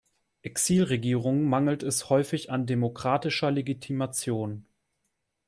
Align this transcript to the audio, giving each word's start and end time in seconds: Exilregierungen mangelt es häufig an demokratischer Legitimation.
Exilregierungen 0.41 1.43
mangelt 1.47 1.83
es 1.83 2.09
häufig 2.09 2.49
an 2.51 2.65
demokratischer 2.65 3.51
Legitimation. 3.51 4.65